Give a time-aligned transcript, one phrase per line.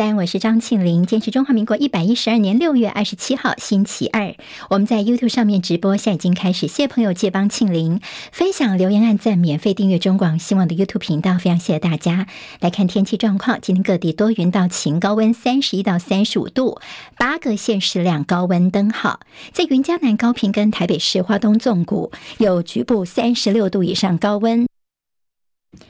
[0.00, 1.04] 三，我是张庆玲。
[1.04, 4.34] 今天是中华民国一百一十二年六月二十七号，星期二。
[4.70, 6.68] 我们在 YouTube 上面直播，现在已经开始。
[6.68, 8.00] 谢谢朋友借帮庆玲
[8.32, 12.26] 分享、留言、按赞、免费订阅中广新闻的 YouTube 频道，非常谢谢大家。
[12.60, 16.80] 来看天气状况，今天各地多云到晴，高温三十一到三十五度，
[17.18, 19.20] 八个县市亮高温灯号。
[19.52, 24.66] 在云嘉南、高屏跟台北市花东纵谷有局部三十六度以上高温。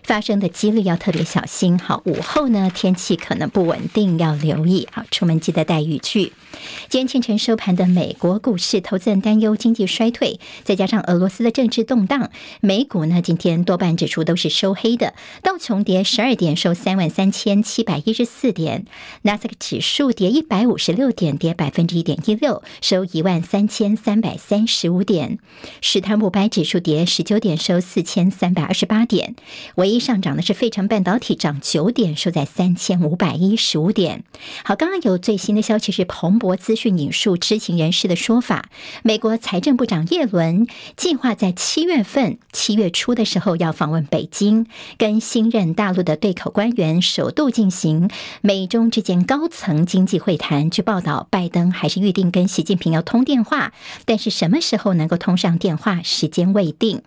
[0.02, 1.78] 发生的几率要特别小心。
[1.78, 4.86] 好，午后呢，天气可能不稳定，要留意。
[4.92, 6.32] 好，出门记得带雨具。
[6.88, 12.30] 今天清晨收盘的美国股市，投资人担忧经济衰退，再加上俄罗斯的政治动荡，
[12.60, 15.14] 美股呢今天多半指数都是收黑的。
[15.42, 18.82] 道琼跌十二点，收三万三千七百一十四点；
[19.22, 25.38] 纳斯克指数跌一百五十六点，跌百分之一点一六，收一万三千三百三十五点；
[25.80, 29.36] 史坦普白指数跌十九点，收四千三百二十八点。
[29.76, 34.24] 唯一上涨的是费城半导体，涨九点，收在三千五百一十五点。
[34.64, 38.68] 好，刚刚有最新的消息是彭博资讯引述知情人士的说法，
[39.02, 44.66] 美国财政部长叶伦计划在七月份、七月初的时候要访问北京，
[44.98, 50.70] 跟新任大陆的对口官员首度进行美中之间高层经济会谈。
[50.70, 53.72] 据报道，拜登还是预定跟习近平要通电话，
[54.04, 57.02] 但是什么时候能够通上电话，时间未定。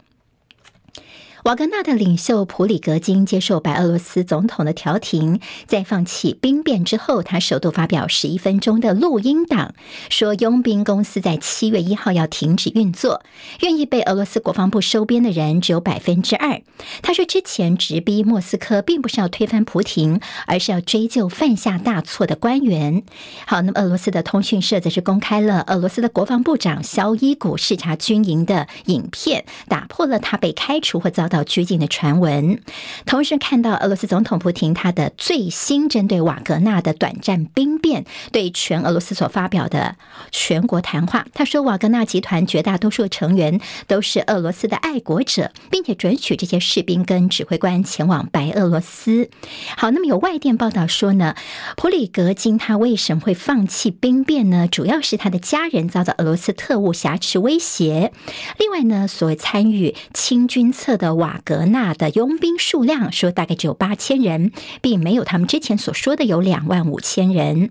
[1.44, 9.74] 瓦格纳的领袖普里格金接受白俄罗斯总统的调停，在放弃兵变之后，他首度发表十一分钟的录音档，
[10.10, 13.22] 说佣兵公司在七月一号要停止运作，
[13.60, 16.62] 愿意被俄罗斯国防部收编的人只有百分之二。
[17.02, 23.04] 他说，之前直逼莫斯科，并不是要推翻普廷，而是要追究犯下大错的官员。
[23.46, 32.62] 好，那么俄罗斯的通讯社则是公开了俄罗斯的国防部长肖伊古视察军营的影片，打破了他被开除或遭到拘禁的传闻，
[33.08, 39.96] 同时看到俄罗斯总统普廷他的最新针对瓦格纳的短暂兵变对全俄罗斯所发表的
[40.30, 41.26] 全国谈话。
[41.34, 49.32] 他说，瓦格纳集团绝大多数成员都是俄罗斯的爱国者，并且准许这些士兵跟指挥官前往白俄罗斯。
[49.76, 51.34] 好，那么有外电报道说呢，
[51.76, 54.68] 普里格金他为什么会放弃兵变呢？
[54.68, 58.14] 主要是他的家人遭到俄罗斯特务挟持威胁。
[58.60, 61.23] 另外呢，所谓参与清军策的。
[61.24, 64.52] 瓦格纳的佣兵数量说大概只有八千人，
[64.82, 67.70] 并没有他们之前所说的有两万五千人。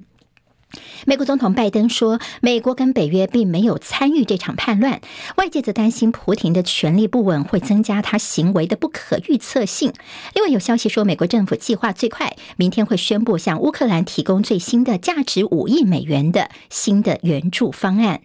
[1.04, 5.02] 美国总统拜登说，美国跟北约并没有参与这场叛乱。
[5.36, 9.92] 外界则担心普廷的权力不稳会增加他行为的不可预测性。
[10.34, 18.22] 另外有消息说，美国政府计划最快明天会宣布向乌克兰提供最新的价值五亿美元的新的援助方案。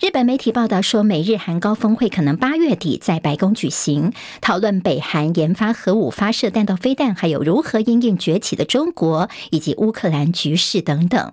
[0.00, 11.32] 日本媒体报道说，美日韩高峰会可能八月底在白宫举行，讨论北韩研发核武、发射弹道飞弹，还有如何因应崛起的中国以及乌克兰局势等等。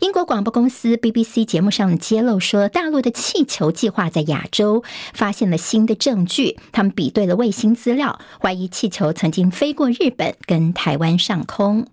[0.00, 4.84] 英国广播公司 BBC 节目上揭露说，大陆的气球计划在亚洲
[5.14, 11.86] 发现了新的证据，他们比对了卫星资料，怀疑气球曾经飞过日本跟台湾上空。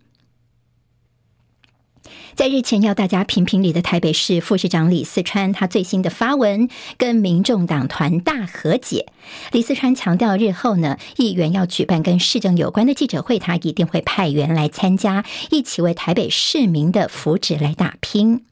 [2.39, 9.07] 在日前要大家评评理的台北市副市长李四川，他最新的发文跟民众党团大和解。
[9.51, 18.45] 李四川强调，日后呢，议员要举办跟市政有关的记者会，他一定会派员来参加，一起为台北市民的福祉来打拼。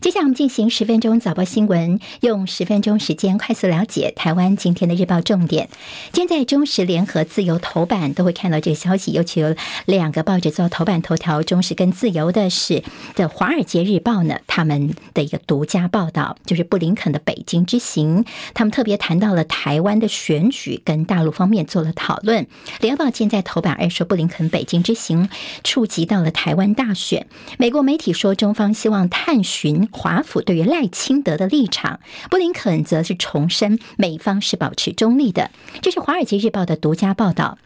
[0.00, 5.68] 接下来我们进行十分钟早报新闻，用十分钟时间快速了解台湾今天的日报重点。
[6.12, 9.54] 今天在中时、联合、自由头版都会看到这个消息，尤其有
[9.86, 12.82] 两个报纸做头版头条，中时跟自由的是
[13.14, 18.24] 的《华尔街日报》呢，他们的一个独家报道就是布林肯的北京之行，
[18.54, 22.44] 他们特别谈到了台湾的选举，跟大陆方面做了讨论。
[22.80, 25.28] 《联合报》现在头版二说布林肯北京之行
[25.64, 27.26] 触及到了台湾大选，
[27.58, 29.57] 美国媒体说中方希望探寻。
[29.90, 35.50] 华府对于赖清德的立场，布林肯则是重申美方是保持中立的。
[35.82, 37.58] 这是《华尔街日报》的独家报道。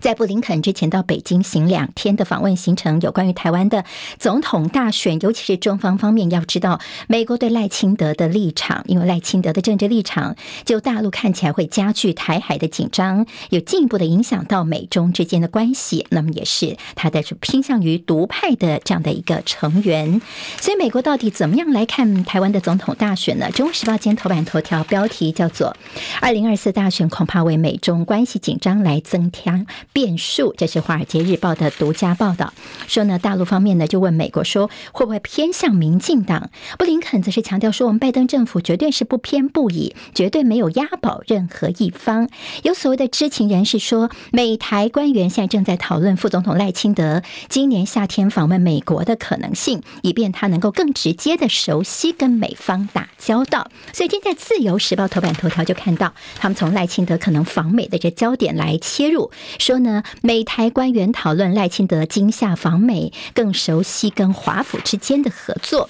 [0.00, 3.84] 在布林肯之前到北京行两天的访问行程，有关于台湾的
[4.18, 16.06] 总统大选，尤其是中方方面要知道美国对赖清德的立场，因为赖清德的政治立场，就大陆看起来会加剧台海的紧张，有进一步的影响到美中之间的关系。
[16.10, 20.20] 那么也是他的偏向于独派的这样的一个成员。
[20.60, 23.46] 所以美国到底怎么样来看台湾的总统大选呢？
[23.52, 25.76] 《中国时报》今天头版头条标题叫做
[26.20, 29.66] “二零二四大选恐怕为美中关系紧张来增添”。
[29.92, 30.54] 变数。
[30.56, 32.52] 这是《华尔街日报》的独家报道，
[32.86, 36.50] 说呢，大陆方面呢就问美国说会不会偏向民进党？
[36.78, 42.28] 布林肯则是强调说，我们拜登政府绝对是不偏不倚，绝对没有押宝任何一方。
[42.62, 53.70] 有所谓的知情人士说，美台官员现在正在讨论副总统赖清德今年夏天访问美国的可能性，以便他能够更直接的熟悉跟美方打交道。
[53.92, 65.88] 所以今天在《自由时报》头版头条就看到，他们从赖清德可能访美的这焦点来切入，说呢，美台官员讨论赖清德今夏访美，更熟悉跟华府之间的合作。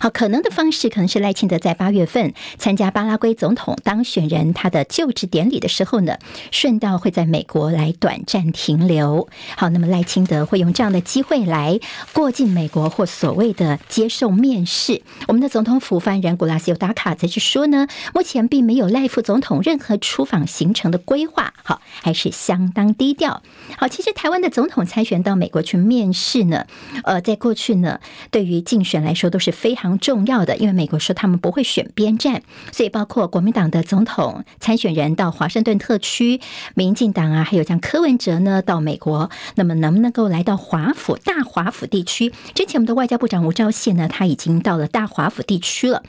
[0.00, 6.18] 好，可能的方式可能是赖清德在八月份参加巴拉圭总统当选人他的就职典礼的时候呢，
[6.52, 9.28] 顺道会在美国来短暂停留。
[9.56, 11.80] 好，那么赖清德会用这样的机会来
[12.12, 15.02] 过境美国或所谓的接受面试。
[15.26, 23.42] 我们的总统府发言人古拉西尤达卡则是说呢，目前并没有赖副总统任何出访行程的规划，好，还是相当低调。
[23.76, 26.66] 好，其实台湾的总统参选到美国去面试呢，
[27.02, 27.98] 呃，在过去呢，
[28.30, 29.87] 对于竞选来说都是非常。
[29.96, 32.42] 重要的，因为美国说他们不会选边站，
[32.72, 36.40] 所以包括国民党的总统参选人到华盛顿特区，
[36.74, 42.32] 民进党啊，还有像柯文哲呢到美国，那么能不能够来到华府大华府地区？
[42.54, 46.02] 之前我们的外交部长吴钊燮呢，他已经到了大华府地区了。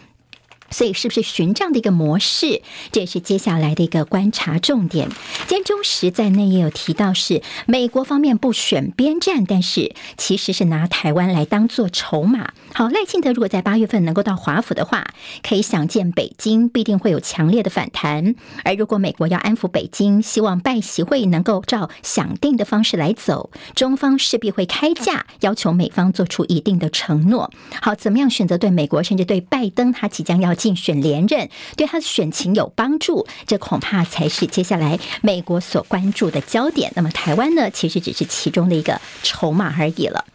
[0.69, 2.61] 所以是不是循这样的一个模式？
[2.91, 5.09] 这也是接下来的一个观察重点。
[5.47, 12.53] 今天中时在内也有提到，是美国方面不选边站，但是其实是拿台湾来当做筹码。
[12.73, 15.07] 好，赖清德如果在八月份能够到华府的话，
[15.41, 18.35] 可以想见北京必定会有强烈的反弹。
[18.63, 27.51] 而如果美国要安抚北京，希望拜习会能够照想定的方式来走，中方势必会开价，要求美方做出一定的承诺。
[27.81, 36.91] 好，怎么样选择对美国，甚至对拜登他即将要竞选连任，对他的选情有帮助，这恐怕才是接下来美国所关注的焦点。
[36.95, 40.25] 那么台湾呢，其实只是其中的一个筹码而已了。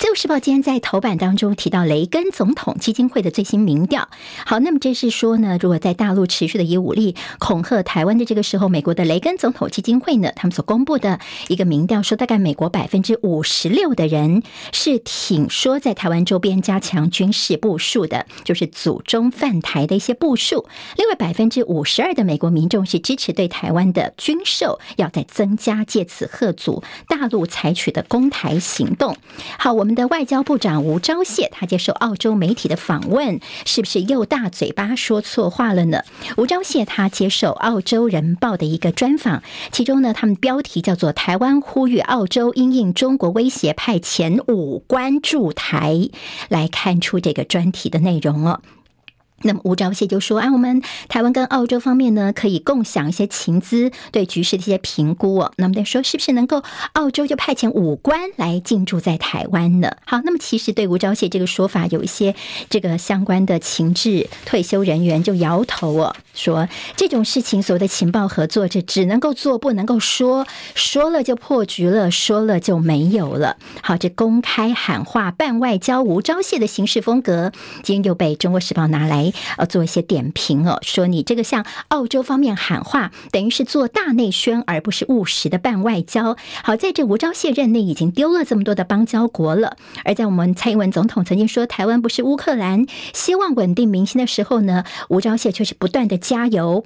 [0.00, 4.08] 自由时报今天在头版当中提到雷根总统基金会的最新民调。
[4.46, 14.42] 好，那么这是说呢，如果在大陆持续的以武力恐吓台湾的这个时候，美国的雷根总统基金会呢，他们所公布的一个民调说，大概美国百分之五十六的人
[14.72, 20.66] 是挺说在台湾周边加强军事部署的，就是祖宗犯台的一些部署。
[20.96, 29.14] 另外百分之五十二的美国民众是支持对台湾的军售要再增加，借此贺阻大陆采取的攻台行动。
[29.58, 29.89] 好，我们。
[29.90, 36.04] 我们的外交部长吴钊燮，他接受澳洲媒体的访问，是不是又大嘴巴说错话了呢？
[36.36, 39.42] 吴钊燮他接受澳洲人报的一个专访，
[39.72, 46.08] 其中呢，他们标题叫做“台湾呼吁澳洲因应中国威胁派遣武官驻台”，
[46.48, 48.60] 来看出这个专题的内容了。
[49.42, 55.52] 那么吴钊燮就说：“啊，我们台湾跟澳洲方面呢，可以共享一些情资，对局势的一些评估哦。
[55.56, 59.96] 那么再说，是不是能够澳洲就派遣武官来进驻在台湾呢？
[60.04, 62.34] 好，那么其实对吴钊燮这个说法，有一些
[62.68, 73.56] 这个相关的情治退休人员就摇头哦，说这种事情所谓的情报合作，这只能够做，不能够说，说了就破局了，说了就没有了。
[73.80, 77.52] 好，这公开喊话办外交，吴钊燮的行事风格，
[77.82, 86.36] 今天又被《中国时报》拿来。”呃，做一些点评哦，说你这个向澳洲方面喊话，等于是做大内宣，而不是务实的办外交。
[86.62, 96.84] 好，在这吴钊燮任内已经丢了这么多的邦交国了，而在我们蔡英文总统曾经说台湾不是乌克兰，希望稳定民心的时候呢，吴钊燮却是不断的加油。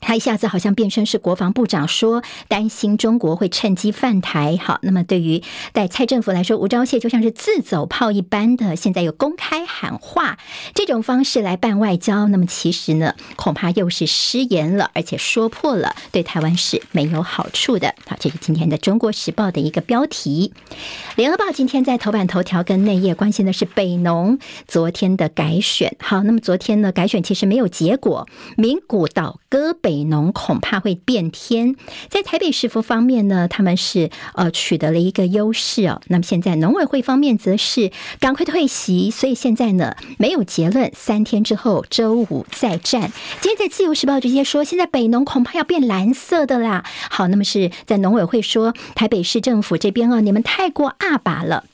[0.00, 4.58] 他一下子好像变身是国防部长，说担心中国会趁机犯台。
[4.60, 5.42] 好，那么对于
[5.72, 10.38] 在蔡政府来说，吴钊燮就像是自走炮一般的，现在又公开喊话
[10.74, 17.94] 这种方式来办外交，那么其实呢，恐怕又是失言了，而且说破了，对台湾是没有好处的。
[18.06, 20.54] 好，这是今天的《中国时报》的一个标题。
[21.16, 25.94] 联合报今天在头版头条跟内页关心的是北农昨天的改选。
[26.00, 28.26] 好，那么昨天呢，改选其实没有结果，
[28.56, 29.89] 名古岛戈北。
[29.90, 31.74] 北农恐怕会变天，
[32.08, 36.00] 在台北市府方面呢，他们是呃取得了一个优势哦。
[36.06, 43.10] 那么现在农委会方面则是赶快退席，所以现在呢没有结论，三天之后周五再战。
[43.40, 46.84] 今天在自由时报直接说，现在北农恐怕要变蓝色的啦。
[47.10, 51.64] 好，那么是在农委会说台北市政府这边啊，你们太过阿爸了。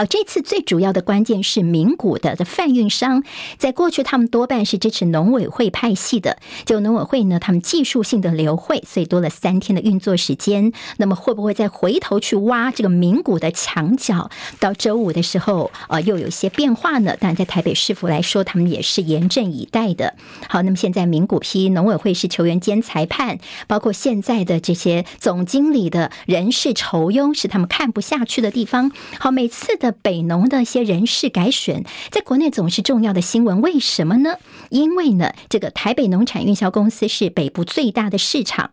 [0.00, 3.22] 好，这次最主要的关键是名古的的贩运商，
[3.58, 10.72] 在过去他们多半是支持农委会派系的，就农委会呢，他们技术性的留会，所以多了三天的运作时间。
[10.96, 14.30] 那么会不会再回头去挖这个名古的墙角？
[14.58, 17.14] 到周五的时候，呃，又有一些变化呢？
[17.20, 20.14] 当然，在台北市府来说，他们也是严阵以待的。
[20.48, 28.90] 好，那么现在名古批农委会是球员兼裁判，包括现在的这些总经理的人事酬庸，是他们看不下去的地方。
[29.18, 29.76] 好，每次。
[29.80, 34.36] 的北农的一些人事改选，在国内总是重要的新闻，为什么呢？
[34.70, 38.70] 因为呢，这个台北农产运销公司是北部最大的市场。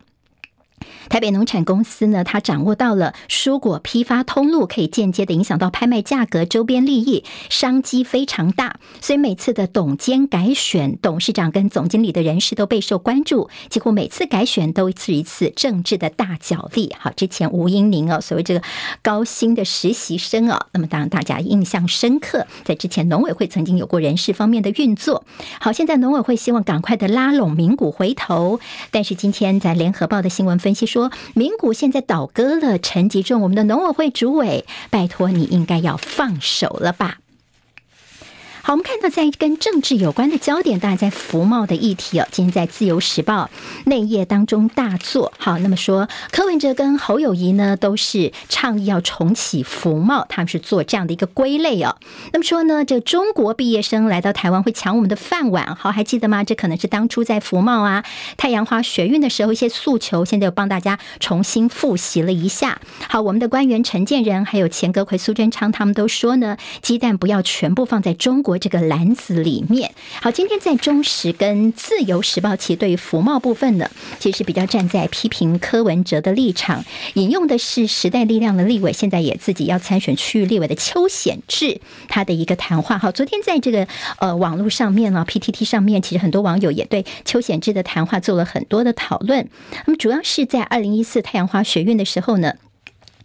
[1.08, 8.76] 台北农产公司呢，它掌握到了蔬果批发通路，可以间接的影响到拍卖价格、周边利益，商机非常大。
[9.00, 13.48] 所以每次的董监改选，董事长跟总经理的人事都备受关注。
[13.70, 16.94] 几乎每次改选都是一次政治的大角力。
[16.98, 18.62] 好，之前吴英宁哦，所谓这个
[19.00, 22.46] 高薪的实习生哦，那么当然大家印象深刻。
[22.64, 25.24] 在之前农委会曾经有过人事方面的运作。
[25.58, 28.60] 好，现在农委会希望赶快的拉拢名股回头，
[28.90, 30.97] 但是今天在联合报的新闻分析说。
[30.98, 37.18] 说名古现在倒戈了，陈吉仲，我们的农委会主委，拜托你应该要放手了吧。
[38.68, 42.28] 好，我们看到在跟政治有关的焦点，当然在服贸的议题哦。
[42.30, 43.48] 今天在《自由时报》
[43.88, 45.32] 内页当中大作。
[45.38, 51.96] 好，那么说柯文哲跟侯友谊呢，都是倡议要重启服贸，他们是做这样的一个归类哦。
[52.34, 56.44] 那么说呢，这中国毕业生来到台湾会抢我们的饭碗，好，还记得吗？
[56.44, 58.04] 这可能是当初在服贸啊、
[58.36, 62.82] 太阳花学运的时候一些诉求，现在又帮大家重新复习了一下。
[63.08, 68.57] 好，我们的官员陈建仁还有钱格奎苏贞昌，他们都说呢，鸡蛋不要全部放在中国。
[68.58, 76.84] 这个篮子里面，好，今天在中时跟自由时报，其对于服贸部分呢，其实比较站在批评柯文哲的立场，
[77.14, 82.98] 引用的是时代力量的立委，现在也自己要参选区域立委的邱显智他的一个谈话。
[82.98, 83.86] 好，昨天在这个
[84.18, 89.48] 呃网络上面啊，PTT 上面，其实很多网友也对邱显智的谈话做了很多的讨论。
[89.86, 92.54] 那么主要是在二零一四太阳花学运的时候呢。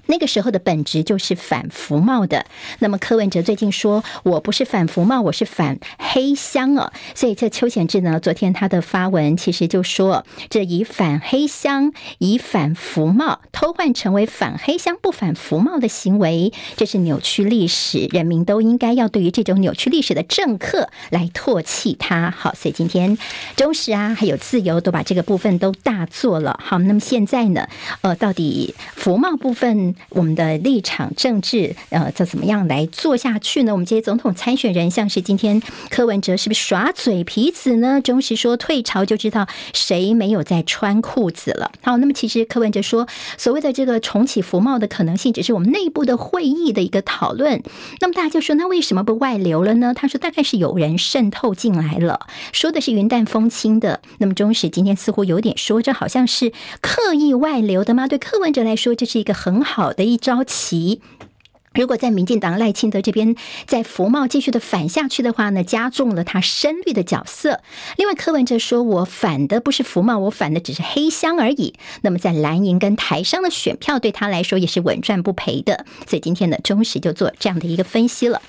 [0.08, 2.46] 那个时候的本质就是反服贸的。
[2.80, 6.92] 那么柯文哲最近说，我不是反服贸，我是反黑箱哦。
[7.16, 18.10] 所以这邱显智呢，昨天他的发文其实就说，这以反黑箱、以反服贸偷换成为反黑箱不反服贸的行为，这是扭曲历史。
[18.12, 22.30] 人民都应该要对于这种扭曲历史的政客来唾弃他。
[22.30, 23.18] 好，所以今天
[23.56, 26.60] 中时啊，还有自由都把这个部分都大做了。
[26.62, 27.68] 好，那么现在呢，
[28.02, 29.93] 呃，到底服贸部分？
[30.10, 33.72] 我们的立场政治，呃，这怎么样来做下去呢？
[33.72, 38.02] 我们这些总统参选人，像是今天柯文哲是不是耍嘴皮子呢？
[38.02, 41.72] 中时说退潮就知道谁没有在穿裤子了。
[41.82, 43.08] 好，那么其实柯文哲说，
[43.38, 47.62] 所谓的这个重启服贸的可能性，只是我们内部的会议的一个讨论。
[48.00, 49.94] 那么大家就说，那为什么不外流了呢？
[49.94, 54.02] 他说，大概是有人渗透进来了，说的是云淡风轻的。
[54.20, 58.08] 那么中时今天似乎有点说，这好像是刻意外流的吗？
[58.08, 59.83] 对柯文哲来说，这是一个很好。
[59.84, 61.02] 好的一招棋。
[61.74, 67.62] 如果在民进党赖清德这边在服贸继续的反下去的话呢，加重了他深绿的角色。
[67.98, 75.86] 另外，柯文哲说：“我反的不是服贸，我反的只是黑箱而已。”那么，在蓝营跟台商的选票对他来说也是稳赚不赔的。
[76.08, 78.40] 所以今天呢中时就做这样的一个分析了。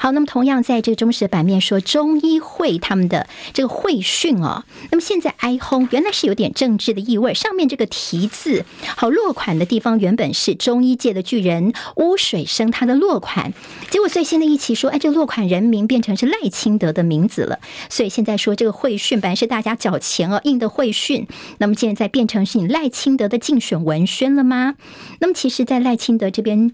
[0.00, 7.32] 好，那么同样在这个中时的版面说，中医会他们的这个会讯哦，那么现在哀轰，原来是有点政治的意味。
[7.32, 8.64] 上面这个题字
[8.96, 12.71] 好落款的地方原本是中医界的巨人污水生。
[12.72, 13.52] 他的落款，
[13.90, 24.74] 结果最新的一期说，哎，这个落款人名变成是赖清德的名字了，所以现在说这个会讯本来是大家缴钱哦印的会讯，那么现在变成是你赖清德的竞选文宣了吗？
[25.20, 26.72] 那么其实，在赖清德这边。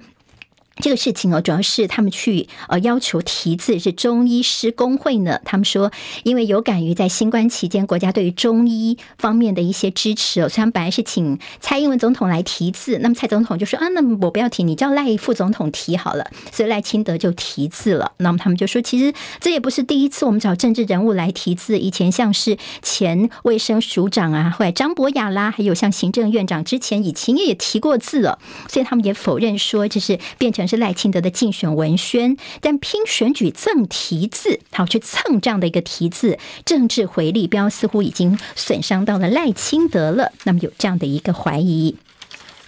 [0.80, 5.40] 这个事情哦，主要是他们去呃要求题字是中医师工会呢。
[5.44, 5.90] 他们说，
[6.23, 12.99] 因为有感于在新冠期间国家对于中医方面的一些支持哦，所以他们本来是请蔡英文总统来题字。
[13.00, 16.30] 那么蔡总统就说啊，那我不要提，你叫赖副总统提好了。
[16.52, 18.12] 所以赖清德就题字了。
[18.18, 28.38] 那么他们就说，其实这也不是第一次我们找政治人物来题字，以前像是前卫生署长啊，后来张博雅啦，还有像行政院长之前以前也提过字了。
[28.68, 30.68] 所以他们也否认说这是变成。
[30.69, 40.33] 是赖清德的竞选文宣，但拼选举赠题字，好去蹭这样的一个题字，政治回力标似乎已经损伤到了赖清德了。
[40.45, 41.97] 那么有这样的一个怀疑。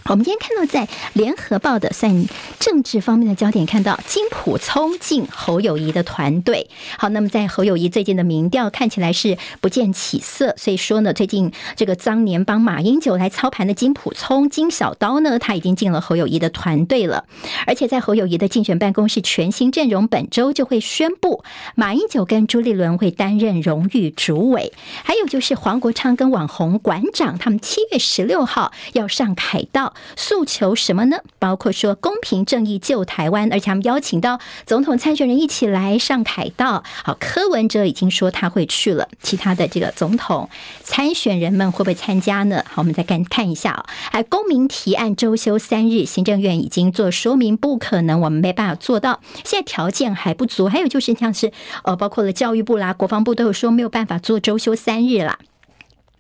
[0.07, 2.27] 我们今天看到在联合报的算
[2.59, 6.69] 政治方面的焦点，看到金普聪进侯友谊的团队。
[6.99, 17.25] 好，那么在侯友谊最近的民调看起来是不见起色，所以说呢，最近这个当年帮马英九来操盘的金普聪金小刀呢，他已经进了侯友谊的团队了。
[17.67, 21.45] 而且在侯友谊的竞选办公室全新阵容，本周就会宣布，
[21.77, 24.73] 马英九跟朱立伦会担任荣誉主委，
[25.05, 29.90] 还有就是黄国昌跟网红馆长，他们七月十六号要上凯道。
[30.17, 31.19] 诉求什么呢？
[31.39, 36.83] 包括说公平正义救台湾，而且他们邀请到总统参选人一起来上凯道。
[37.05, 40.49] 好，柯文哲已经说他会去了，其他的这个总统
[40.83, 42.65] 参选人们会不会参加呢？
[42.69, 43.87] 好，我们再看看一下啊。
[44.13, 49.21] 哎，公民提案周休三日，行政院已经做说明，不可能，我们没办法做到。
[49.45, 51.53] 现在条件还不足，还有就是像是
[51.85, 55.39] 呃，包括了教育部啦、国防部都有说没有办法做周休三日啦。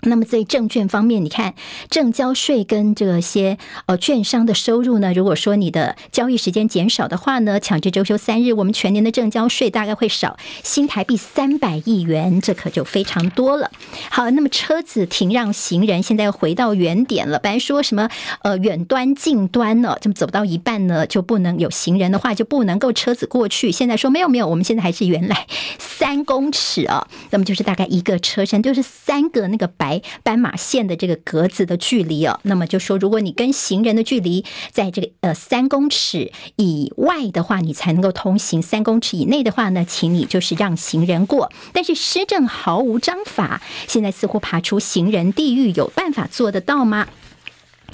[0.02, 1.54] 那么在证券方面，你看
[1.90, 13.70] 证交税跟这些呃券商的收入呢，如果说你的交易时间减少的话呢，强制周休三日，我们全年的证交税大概会少新台币三百亿元，这可就非常多了。
[14.10, 17.38] 好，那么车子停让行人，现在又回到原点了。
[17.38, 18.08] 本来说什么
[18.42, 23.70] 呃远端近端呢，这么走到一半呢就不能有行人的话就不能够车子过去。
[23.70, 25.46] 现在说没有没有，我们现在还是原来
[25.78, 29.89] 三公尺啊，那么就是大概一个车身就是三个那个白。
[30.22, 41.50] 斑马线的这个格子的距离哦，那么就说，如果你跟行人的距离在这个呃三公尺以外的话，你才能够通行；三公尺以内的话呢，请你就是让行人过。
[41.72, 47.08] 但是施政毫无章法，现在似乎爬出行人地狱，有办法做得到吗？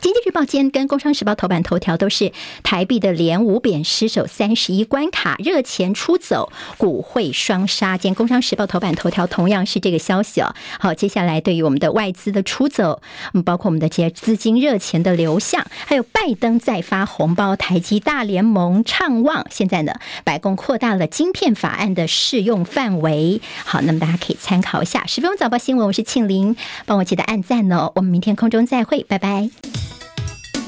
[0.00, 7.96] 经济日报今天跟工商时报头版头条都是台币的连五贬失守三十一关卡，热钱出走，股汇双杀。
[7.96, 10.54] 今天工商时报头版头条同样是这个消息哦。
[10.78, 13.00] 好，接下来对于我们的外资的出走，
[13.34, 19.46] 嗯，包括我们的这些资金热钱的流向，还有拜登再发红包，台积大联盟畅旺。
[19.50, 23.40] 现在呢，白宫扩大了晶片法案的适用范围。
[23.64, 25.06] 好，那么大家可以参考一下。
[25.06, 27.92] 十分钟早报新闻，我是庆玲，帮我记得按赞哦。
[27.94, 29.50] 我们明天空中再会，拜拜。